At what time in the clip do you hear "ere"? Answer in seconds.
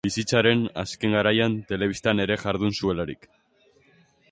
2.25-2.39